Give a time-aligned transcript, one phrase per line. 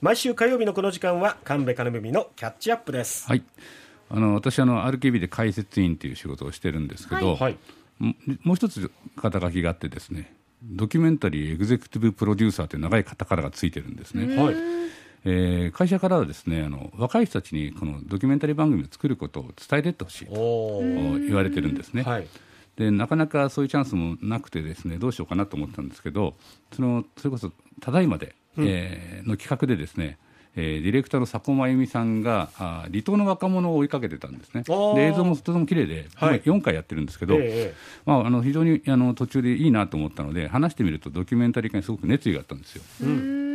[0.00, 3.26] 毎週火曜日のこの時間は神戸金文のキャッチアップです。
[3.26, 3.42] はい。
[4.10, 7.56] あの私あの RKB で解説員という仕事をしてるんですけど、はい。
[7.98, 14.54] ももう一つ肩書きがあってですねドキュメンタリーエグゼクティブプロデューサーという長いカタカナがついてるんですね、はい。
[15.24, 20.80] えー会社からはですねあの若い人たちにこのドキュメンタリー番組を作ることを伝えていってほしいと
[21.18, 22.28] 言われてるんですね、はい。
[22.76, 26.34] でなかなかそういうチャンスもなくてですねどうしようかなと思ったんですけど
[26.72, 27.50] そのそれこそ
[27.80, 30.18] ただいまで、えーの企画でですね
[30.56, 34.62] えーディレクターの迫真由美さんがあ離島の若者を追いかけてたんですね。
[34.62, 34.72] で
[35.06, 36.42] 映像もとても綺麗で、はい。
[36.44, 37.74] 今4回やってるんですけど、ええ
[38.06, 42.82] まあ、あの非常にあの途中でいいなと思ったので話してみるとドキュメンタリー化にすごく熱意があったんですよ。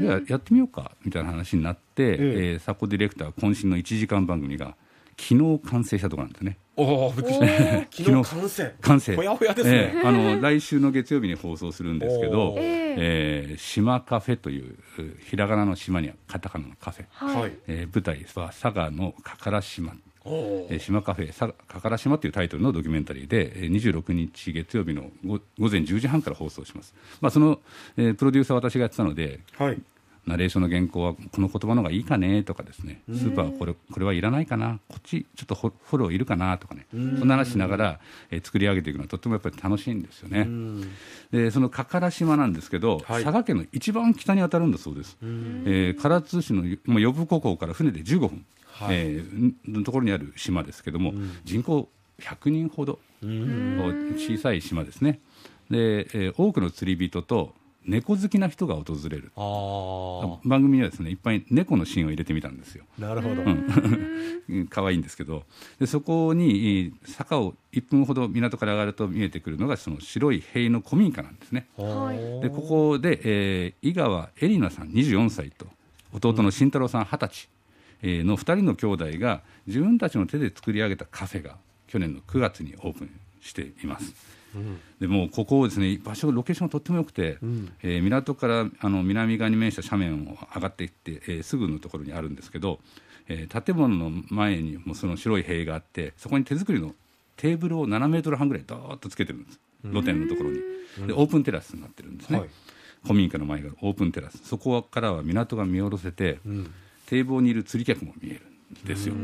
[0.00, 2.56] ではやってみようかみたいな話になって、ええ。
[2.56, 4.76] ー、サコディレクター渾身の1時間番組が
[5.18, 6.58] 昨日完成したところなんですね。
[6.76, 7.46] おおびっくりした。
[7.90, 8.74] 昨日完成。
[8.80, 9.16] 完成。
[9.16, 10.06] ほやほやですね、ええ。
[10.06, 17.52] あの来週の月曜日に放送するんですけどえー島カフェといううひらがなの島にはカタカナのカフェ、はい。
[17.66, 19.94] えー舞台は佐賀のかから島。
[20.24, 27.60] えー島カフェさかから島というタイトルのドキュメンタリーで、えー26日月曜日のご午前10時半から放送します、まあ、その、
[27.96, 29.80] えープロデューサーは私がやってたのではい
[30.26, 33.00] ナレーションの原稿はこの言葉の方がいいかねとかですね。
[33.08, 34.80] スーパーはこれこれはいらないかな。
[34.88, 36.86] こっちちょっとフォローいるかなとかね。
[36.90, 40.48] そんな話しながら、えー作り上げていくのはとってもやっぱり楽しいんですよね。
[41.30, 43.24] でそのかから島なんですけど、はい。
[43.24, 48.96] 佐賀県の一番北に当たるんだそうです、えー唐津市のまあ呼子港から船で15分、はい。
[48.96, 51.88] えーのところにある島ですけども、人口
[52.20, 55.20] 100人ほど、小さい島ですね。
[55.70, 57.54] で、えー多くの釣り人と
[57.86, 59.30] 猫好きな人が訪れる。
[59.36, 62.84] あ番組にはですねいっぱい猫のシーンを入れてみたんですよ。
[62.98, 64.66] あなるほど、うん。
[64.68, 65.44] 可愛いんですけど。
[65.78, 71.68] でそこにえー坂を1分ほど港から上がると見えてくるのがその白い塀の古民家なんですね。
[71.76, 72.40] はい。
[72.42, 75.66] でここで、えー井川恵里奈さん24歳と
[76.12, 77.48] 弟の慎太郎さん20歳、
[78.02, 84.12] えーの2人の兄弟が自分たちの手で作り上げたカフェが去年の9月にオープンしています。
[85.00, 87.38] でもうここですね場所ロケーションとっても良くて、
[87.82, 92.80] えー港からあの南側に面した斜面を上がっていって、えーすぐのところにあるんですけど、
[93.28, 96.94] えー建物の前にもその白い塀があってそこに手作りの
[97.36, 99.60] テーブルを7メートル半ぐらいどーっとつけてるんです。
[99.82, 100.56] 露天のところに、
[101.06, 102.48] でオープンテラスになってるんですね、はい。
[103.02, 104.40] 古民家の前がオープンテラス。
[104.42, 106.70] そこからは港が見下ろせて、ん。
[107.06, 108.40] 堤防にいる釣り客も見える
[108.84, 109.14] んですよ。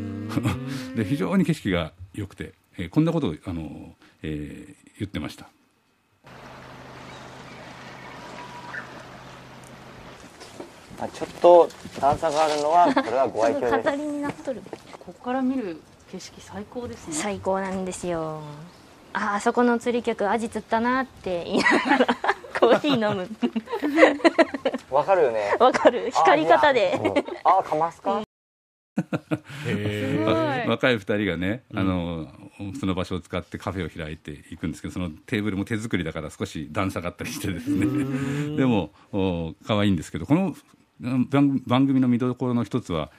[0.94, 5.48] で非常に景色が良くて、えーこんなことをあの、えー言ってました。
[10.98, 11.68] まあ、ちょっと
[12.00, 13.90] 段差があるのはこれはご愛嬌です。
[13.90, 14.62] 語りになっとる
[15.00, 15.80] ここから見る
[16.12, 17.14] 景色最高ですね。
[17.14, 18.42] 最高なんですよ。
[19.14, 22.06] ああそこの釣り客アジ釣ったなって言いながら
[22.60, 23.28] コーヒー飲む。
[24.90, 25.56] わかるよね。
[25.58, 26.10] わかる。
[26.12, 26.96] 光り方で。
[27.42, 28.22] ああかますか、
[30.68, 32.28] 若い2人がね、あの
[32.78, 37.86] その場所を使ってカフェを開いていくんですけどそのテーブルも手作りだから少し段差があったりしてですね。
[38.56, 40.54] でもお可愛いんですけどこの
[41.02, 43.10] うん番番組の見どころの一つは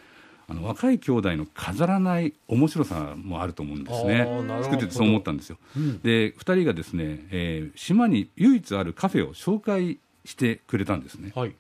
[0.48, 4.28] あの若い兄弟の飾らない面白さもあると思うんですね。
[4.64, 5.58] 作っててそう思ったんですよ、
[6.04, 11.32] で2人がですね、えー島に唯一あるカフェを紹介してくれたんですね。
[11.36, 11.56] はい。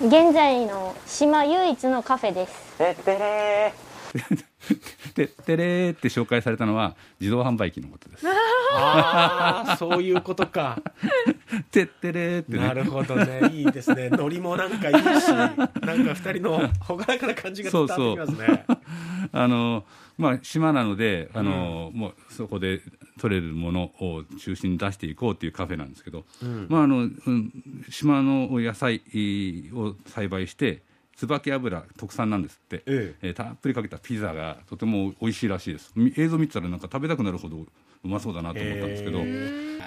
[0.00, 2.76] 現在の島唯一のカフェです。
[2.78, 3.72] てってれ
[5.14, 8.26] でてれーって紹介されたのは自動販売機のことです。
[8.74, 10.80] ああそういうことか。
[11.70, 12.58] てってれーってね。
[12.60, 13.50] なるほどね。
[13.52, 14.08] いいですね。
[14.10, 18.64] ノリもなんかいいしなんか二人の朗らかな感じが伝わってきますね。
[19.32, 19.84] あの
[20.18, 22.82] まあ、島なのであの、もうそこで
[23.20, 26.24] 取れるものを中心に出していこうというカフェなんですけど、
[26.68, 27.52] まああのうん、
[27.90, 29.02] 島の野菜
[29.74, 30.82] を栽培して
[31.26, 33.30] 椿油特産なんですって、ええ。
[33.30, 35.92] ーたっぷりかけたピザがとても美味しいらしいです。
[35.94, 37.66] み映像見てたらなんか食べたくなるほどう
[38.08, 39.18] まそうだなと思ったんですけど、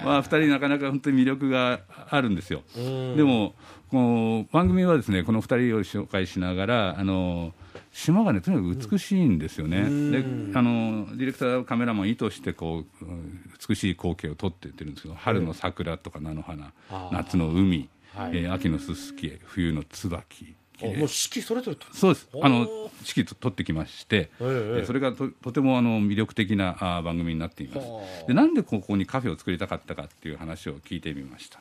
[0.06, 2.64] まあ、2人なかなか本当に魅力があるんですよ。
[2.76, 3.56] でも
[3.90, 7.54] この番組はですねこの2人を紹介しながらあの
[7.92, 17.14] 島がねとにかく美しいんですよね、であのディレクターカメラマン意図してこううん美しい光景を撮っていってるんですけど春の桜とか菜の花、あー。
[17.14, 18.38] 夏の海、はい。
[18.38, 20.56] えー秋のすすき冬の椿。
[20.60, 21.86] あもう四季それぞれと？
[21.94, 22.28] そうです。
[22.42, 22.68] あの
[23.04, 27.88] 四季と撮ってきまして、えええーそれがととてもあの魅力的なあー番組になっています。
[27.88, 28.28] はあ。
[28.28, 31.60] でなんでここにカフェを作りたかったかっていう話を聞いてみました。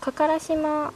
[0.00, 0.92] 加唐島っ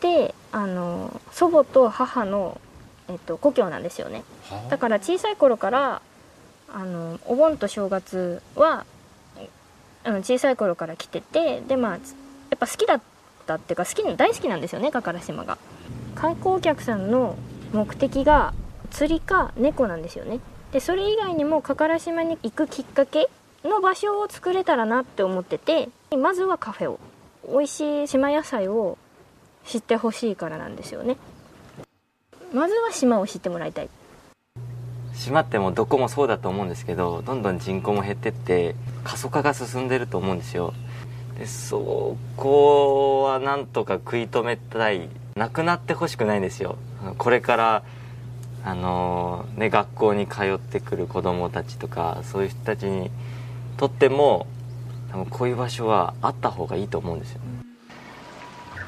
[0.00, 2.60] てあの祖母と母の、
[3.08, 4.22] えっと、故郷なんですよね。
[4.68, 6.02] だから小さい頃から
[6.72, 8.84] あのお盆と正月は
[10.04, 13.00] あの小さい頃から来ててでまあつやっぱ好きだっ
[13.46, 15.56] たっていうか好きな大好きなんですよね加唐島が
[16.14, 17.36] 観光客さんの
[17.72, 18.54] 目的が
[18.90, 20.40] 釣りか猫なんですよね。
[20.72, 23.28] でそれ以外にも加唐島に行くきっかけ
[23.64, 27.00] の場所を作れたらなって思っててまずはカフェを
[27.48, 28.98] 美味しい島野菜を
[29.66, 31.16] 知ってほしいからなんですよね。
[32.52, 33.88] まずは島を知ってもらいたい。
[35.14, 38.74] 島ってもうどこもそうだと思うんですけどどんどん人口も減ってって
[39.04, 40.74] 過疎化が進んでると思うんですよ。
[41.38, 46.76] でそこはなんとか食い止めたいなくなってほしくないんですよ。
[47.18, 47.82] これから
[48.64, 53.10] あのね学校に通ってくる子供たちとかそういう人たちに
[53.76, 54.46] とっても
[55.10, 57.40] 多分こういう場所はあった方がいいと思うんですよ。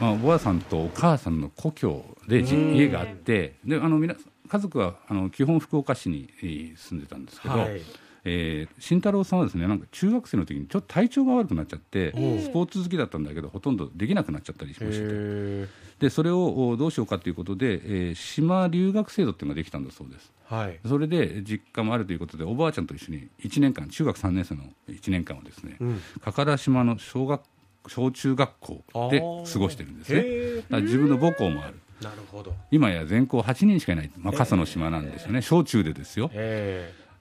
[0.01, 4.15] まあ、おばあさんとお母さんの故郷でじ家があってであのみな
[4.49, 7.81] 家族はあの基本福岡市にえー住んでたんですけど、はい
[8.29, 12.11] えー慎太郎さんはですねなんか中学生の時にちょっと体調が悪くなっちゃって
[12.43, 15.05] スポーツ好きだったんだけどほとんどできなくなっちゃったりしまして。
[15.05, 15.69] へ
[16.01, 20.31] でそれをおどうしようかということで、えー島留学制度っていうのができたんだそうです。
[20.51, 20.79] ーはい。
[20.87, 26.01] それで実家もあるということでおばあちゃんと一緒に1年間中学3年生の1年間をですね、うん。
[26.21, 27.41] 加唐島の小学
[27.87, 30.81] 小中学校で過ごしてるんですね。
[30.83, 31.75] 自分の母校もある。
[31.75, 32.53] ーなるほど。
[32.71, 36.31] 今や全校8人しかいない、まあ、過疎の島なんですよね、小中でですよ。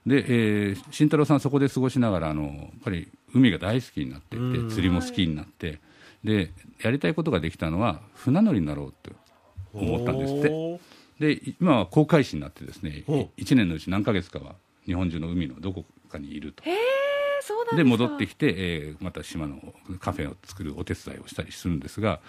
[0.06, 0.24] えで、
[0.68, 2.54] えー慎太郎さんはそこで過ごしながらあのやっ
[2.84, 4.68] ぱり海が大好きになっていってうん。
[4.70, 5.80] 釣りも好きになって
[6.24, 9.12] でやりたいことができたのは船乗りになろうって
[9.72, 10.80] 思ったんですって。
[11.18, 13.16] で今は航海士になってですねう。
[13.16, 14.54] ん1年のうち何ヶ月かは
[14.84, 16.62] 日本中の海のどこかにいると。
[17.76, 19.60] で戻ってきて、えーまた島の
[20.00, 22.20] カフェを作るお手伝いをしたりするんですが、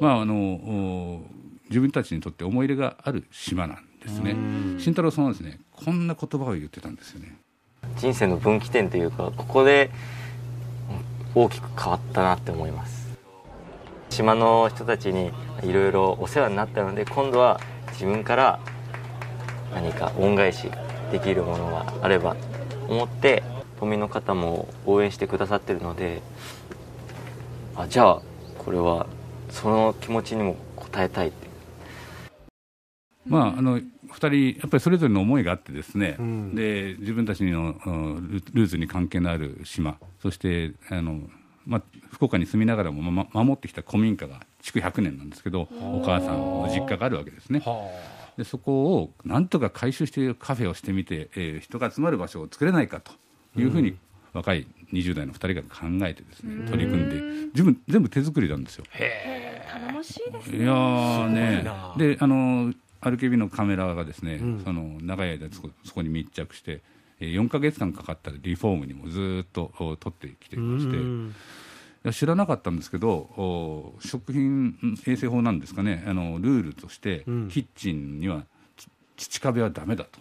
[0.00, 1.26] まあ、あのお
[1.68, 4.34] 自分たちにとって思い入れがある島なんですね。
[4.78, 7.36] 慎太郎さんはですねこんな言葉を言ってたんですよね。
[7.96, 9.90] 人生の分岐点というかここで
[11.34, 13.10] うん大きく変わったなって思います。
[14.10, 15.32] 島の人たちに
[15.62, 17.60] いろいろお世話になったので今度は
[17.92, 18.60] 自分から
[19.72, 20.68] 何か恩返し
[21.12, 23.42] できるものがあればと思って
[23.78, 26.22] 都民の方も応援してくださってるので
[27.76, 28.22] あじゃあ
[28.58, 29.06] これは
[29.48, 31.49] その気持ちにも応えたいって
[33.26, 33.82] まあ、あの2
[34.54, 36.54] 人、やっぱりそれぞれの思いがあってですね、うん。
[36.54, 41.20] で自分たちのうんルルーツに関係のある島、そしてあの、
[41.66, 41.82] まあ、
[42.12, 47.60] 福岡に住みながらも、ま、守ってきた古民家が築100年なんですけど、お母さんの実家があるわけですね。
[47.60, 47.90] は
[48.36, 53.12] でそこをなんとか改修してカフェをしてみて、えー人が集まる場所を作れないかと
[53.60, 53.96] いうふうに、
[54.32, 58.84] 若い20代の2人が考えてですね取り組んで自分全部手作りなんですよ。
[59.72, 61.48] 頼もしいですいやーね。
[61.50, 61.94] すごいな。
[61.96, 64.62] であの RKB のカメラがですね、ん。
[64.64, 66.82] その長い間そこそこに密着して、
[67.20, 71.34] えー4か月間かかったリフォームにもずーっとお撮ってきていまして、いうん
[72.02, 74.74] や知らなかったんですけどお食品
[75.06, 76.04] 衛生法なんですかね。
[76.06, 77.48] あのルールとして、うん。
[77.48, 78.44] キッチンには
[79.16, 80.18] つ土壁はダメだと。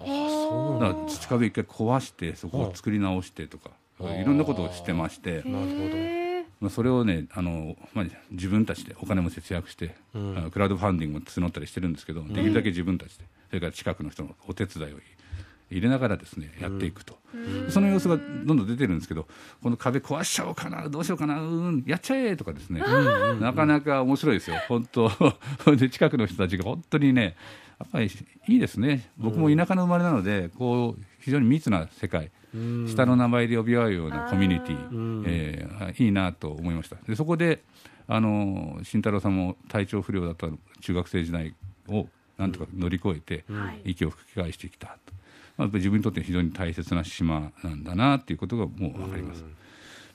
[0.00, 0.94] あそうだ。
[0.94, 3.70] から土壁一回壊してそこを作り直してとか、
[4.00, 6.15] いろんなことをしてまして、なる
[6.60, 10.50] まあ、それをねあの、まあ、自分たちでお金も節約して、うん。
[10.50, 14.98] クラウドファンディングも募ったりしてるんですけど、できるだけ自分たちでそれから近くの人のお手伝いを
[15.70, 17.18] 入れながらですねやっていくと、
[17.68, 19.26] その様子がどんどん出てるんですけど
[19.62, 22.80] この壁壊しちゃおうかなどうしようかなうんやっちゃえとかですね、
[23.40, 24.56] なかなか面白いですよ。
[24.68, 25.10] 本当
[25.76, 27.36] で近くの人たちが本当にね
[27.78, 28.10] やっぱり
[28.48, 29.10] いいですね。
[29.18, 32.86] 僕も田舎の生まれなのでこう非常に密な世界、うん。
[32.88, 35.24] 下の名前で呼び合うようなコミュニティ、ん。
[35.26, 36.96] えーいいなと思いました。
[37.06, 37.62] でそこで
[38.08, 40.48] あの慎太郎さんも体調不良だった
[40.80, 41.54] 中学生時代
[41.88, 43.44] をなんとか乗り越えて、
[43.84, 44.98] 息を吹き返してきた。
[45.05, 45.05] と、
[45.56, 49.44] まあ、やっぱり自分にとって非常に大切な島なんだなっていうことがもう分かります。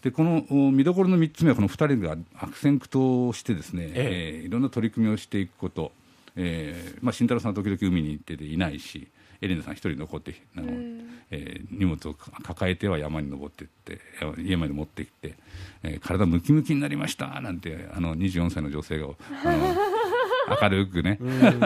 [0.01, 4.43] でこのお見どころの3つ目はこの2人が悪戦苦闘してですね、ええ。
[4.43, 5.91] ーいろんな取り組みをしていくこと、
[6.35, 9.07] えーまあ、慎太郎さんは時々海に行ってていないし
[9.41, 10.67] エレナさん一人残ってあの、
[11.29, 14.01] えー荷物を抱えては山に登っていって
[14.41, 15.35] 家まで持ってきて、
[15.83, 19.09] えー体ムキムキになりましたなんてあの24歳の女性があ
[19.55, 19.75] の
[20.61, 21.19] 明るくね。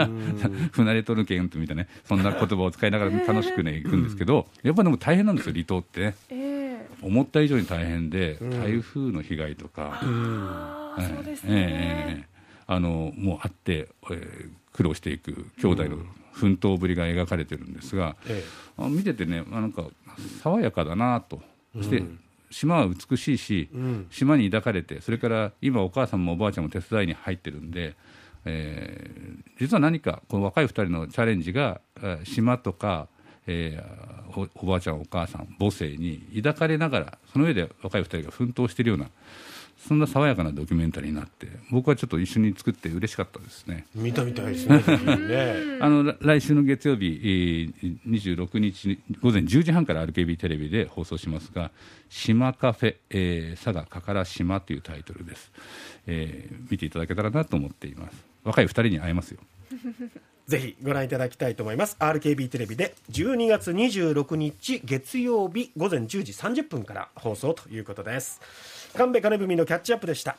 [0.72, 1.89] 船出とるけんとみたいなね。
[2.04, 6.01] そんな言葉を使いながら楽しくね行くんですけどやっぱでも大変なんですよ離島って。
[6.01, 6.88] ねえ。
[7.01, 12.24] 思った以上に大変で台風の被害とか、あーそうですね、え
[12.68, 16.00] あのもうあって、えー苦労していく兄弟の
[16.34, 18.44] 奮闘ぶりが描かれてるんですが、え
[18.77, 19.86] あ見ててねあなんか
[20.44, 21.42] 爽やかだなと。
[21.77, 22.04] そして、
[22.51, 24.08] 島は美しいし、ん。
[24.10, 27.96] 島に抱かれてそれから今お母さんもおばあちゃんも手伝いに入ってるんで、
[28.45, 33.07] えー実は何かこの若い2人のチャレンジがえー島とか、
[33.47, 39.07] えーおおばあちゃんお母さん母性に抱かれながらその上で若い2人が奮闘しているような
[39.87, 43.85] そんな爽やかなドキュメンタリーになって僕はちょっと一緒に作って嬉しかったですね。
[43.95, 44.81] 見たみたいですね
[45.79, 51.71] あのら来週の月曜日、えー26日午前10時半から RKB テレビで放送しますが
[52.09, 55.51] 「島カフェ、えー佐賀かから島」というタイトルです、
[56.07, 59.39] えー見ていただけたらなと思っています若い2人に会えますよ。
[60.47, 61.97] ぜひご覧いただきたいと思います。
[61.99, 68.39] RKB テレビで12月26日月曜日午前10時30分から放送ということです。
[68.95, 70.37] 神戸金文のキャッチアップでした。